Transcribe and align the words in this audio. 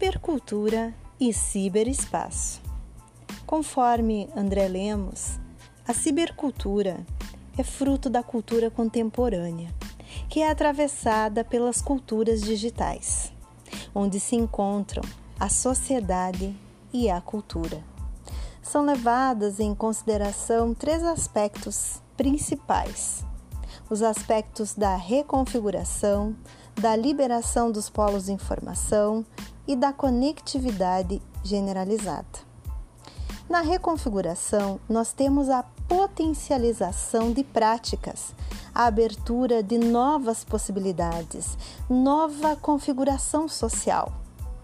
cibercultura 0.00 0.94
e 1.20 1.30
ciberespaço. 1.30 2.62
Conforme 3.44 4.30
André 4.34 4.66
Lemos, 4.66 5.38
a 5.86 5.92
cibercultura 5.92 7.04
é 7.58 7.62
fruto 7.62 8.08
da 8.08 8.22
cultura 8.22 8.70
contemporânea, 8.70 9.68
que 10.30 10.40
é 10.40 10.50
atravessada 10.50 11.44
pelas 11.44 11.82
culturas 11.82 12.40
digitais, 12.40 13.30
onde 13.94 14.18
se 14.18 14.36
encontram 14.36 15.02
a 15.38 15.50
sociedade 15.50 16.56
e 16.94 17.10
a 17.10 17.20
cultura. 17.20 17.84
São 18.62 18.86
levadas 18.86 19.60
em 19.60 19.74
consideração 19.74 20.72
três 20.72 21.04
aspectos 21.04 22.00
principais: 22.16 23.22
os 23.90 24.00
aspectos 24.00 24.74
da 24.74 24.96
reconfiguração, 24.96 26.34
da 26.80 26.96
liberação 26.96 27.70
dos 27.70 27.90
polos 27.90 28.24
de 28.24 28.32
informação 28.32 29.26
e 29.70 29.76
da 29.76 29.92
conectividade 29.92 31.22
generalizada. 31.44 32.40
Na 33.48 33.60
reconfiguração, 33.60 34.80
nós 34.88 35.12
temos 35.12 35.48
a 35.48 35.62
potencialização 35.86 37.32
de 37.32 37.44
práticas, 37.44 38.34
a 38.74 38.86
abertura 38.86 39.62
de 39.62 39.78
novas 39.78 40.42
possibilidades, 40.42 41.56
nova 41.88 42.56
configuração 42.56 43.46
social. 43.46 44.12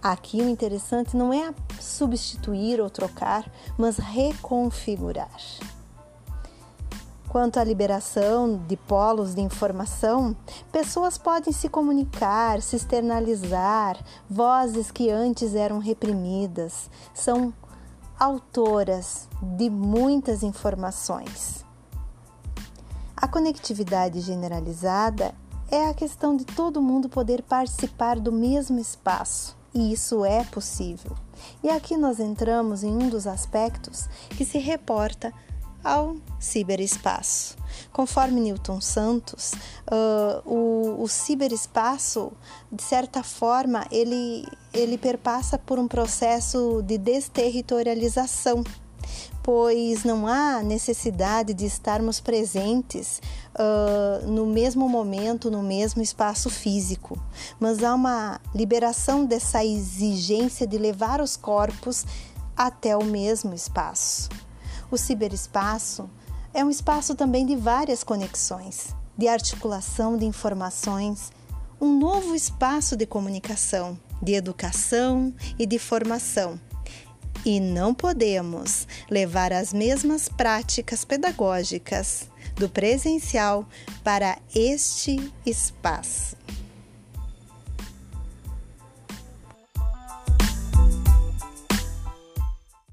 Aqui 0.03 0.43
o 0.43 0.49
interessante 0.49 1.17
não 1.17 1.33
é 1.33 1.55
substituir 1.81 2.81
ou 2.81 2.91
trocar, 2.91 3.49
mas 3.79 3.99
reconfigurar. 3.99 5.31
Quanto 7.37 7.59
à 7.59 7.65
liberação 7.65 8.57
de 8.67 8.79
polos 8.79 9.35
de 9.35 9.43
informação, 9.43 10.35
pessoas 10.73 11.19
podem 11.19 11.53
se 11.53 11.69
comunicar, 11.69 12.63
se 12.63 12.77
externalizar, 12.77 14.03
vozes 14.27 14.91
que 14.91 15.11
antes 15.11 15.55
eram 15.55 15.79
reprimidas 15.79 16.89
são 17.13 17.53
autoras 18.19 19.29
de 19.43 19.69
muitas 19.69 20.43
informações. 20.43 21.63
A 23.15 23.29
conectividade 23.29 24.23
generalizada 24.23 25.35
é 25.71 25.91
a 25.91 25.93
questão 25.93 26.35
de 26.35 26.47
todo 26.47 26.81
mundo 26.81 27.07
poder 27.07 27.43
participar 27.43 28.19
do 28.19 28.33
mesmo 28.33 28.79
espaço, 28.79 29.55
e 29.75 29.93
isso 29.93 30.25
é 30.25 30.43
possível. 30.45 31.15
E 31.63 31.69
aqui 31.69 31.99
nós 31.99 32.19
entramos 32.19 32.83
em 32.83 32.91
um 32.91 33.11
dos 33.11 33.27
aspectos 33.27 34.09
que 34.31 34.45
se 34.47 34.57
reporta 34.57 35.35
ao 35.87 36.17
ciberespaço. 36.41 37.57
Conforme 37.93 38.41
Newton 38.41 38.81
Santos, 38.81 39.53
uh, 39.53 40.43
o, 40.45 41.03
o 41.03 41.09
ciberespaço, 41.09 42.33
de 42.71 42.83
certa 42.83 43.23
forma, 43.23 43.87
ele, 43.91 44.45
ele 44.73 44.99
perpassa 44.99 45.57
por 45.57 45.79
um 45.79 45.87
processo 45.87 46.83
de 46.83 46.99
desterritorialização, 46.99 48.65
pois 49.43 50.03
não 50.03 50.27
há 50.27 50.61
necessidade 50.63 51.55
de 51.55 51.65
estarmos 51.65 52.19
presentes 52.19 53.23
uh, 53.55 54.27
no 54.27 54.45
mesmo 54.45 54.89
momento, 54.89 55.51
no 55.51 55.63
mesmo 55.63 56.03
espaço 56.03 56.51
físico, 56.51 57.17
mas 57.61 57.85
há 57.85 57.95
uma 57.95 58.41
liberação 58.55 59.25
dessa 59.25 59.65
exigência 59.65 60.67
de 60.67 60.77
levar 60.77 61.21
os 61.21 61.37
corpos 61.37 62.05
até 62.57 62.97
o 62.97 63.05
mesmo 63.05 63.55
espaço. 63.55 64.29
O 64.91 64.97
ciberespaço 64.97 66.09
é 66.55 66.65
um 66.65 66.71
espaço 66.71 67.15
também 67.15 67.45
de 67.45 67.57
várias 67.57 68.05
conexões, 68.05 68.95
de 69.17 69.29
articulação 69.29 70.17
de 70.17 70.25
informações, 70.25 71.33
um 71.81 71.99
novo 71.99 72.35
espaço 72.35 72.97
de 72.97 73.05
comunicação, 73.05 73.99
de 74.23 74.35
educação 74.35 75.35
e 75.59 75.67
de 75.67 75.79
formação. 75.79 76.59
E 77.45 77.61
não 77.61 77.93
podemos 77.93 78.87
levar 79.11 79.53
as 79.53 79.73
mesmas 79.73 80.29
práticas 80.29 81.05
pedagógicas 81.05 82.29
do 82.55 82.69
presencial 82.69 83.67
para 84.03 84.39
este 84.55 85.33
espaço. 85.45 86.37